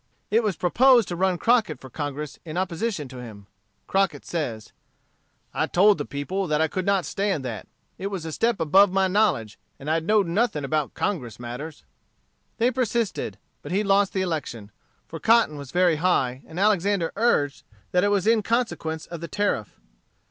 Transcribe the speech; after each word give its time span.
It 0.31 0.41
was 0.41 0.55
proposed 0.55 1.07
to 1.09 1.15
run 1.15 1.37
Crockett 1.37 1.79
for 1.79 1.87
Congress 1.91 2.39
in 2.43 2.57
opposition 2.57 3.07
to 3.09 3.19
him. 3.21 3.45
Crockett 3.85 4.25
says: 4.25 4.73
"I 5.53 5.67
told 5.67 5.99
the 5.99 6.05
people 6.05 6.47
that 6.47 6.59
I 6.59 6.67
could 6.67 6.87
not 6.87 7.05
stand 7.05 7.45
that. 7.45 7.67
It 7.99 8.07
was 8.07 8.25
a 8.25 8.31
step 8.31 8.59
above 8.59 8.91
my 8.91 9.07
knowledge; 9.07 9.59
and 9.77 9.91
I 9.91 9.99
know'd 9.99 10.25
nothing 10.25 10.63
about 10.63 10.95
Congress 10.95 11.39
matters." 11.39 11.83
They 12.57 12.71
persisted; 12.71 13.37
but 13.61 13.71
he 13.71 13.83
lost 13.83 14.13
the 14.13 14.21
election; 14.21 14.71
for 15.07 15.19
cotton 15.19 15.55
was 15.55 15.69
very 15.69 15.97
high, 15.97 16.41
and 16.47 16.59
Alexander 16.59 17.11
urged 17.15 17.61
that 17.91 18.03
it 18.03 18.07
was 18.09 18.25
in 18.25 18.41
consequence 18.41 19.05
of 19.05 19.21
the 19.21 19.27
Tariff. 19.27 19.79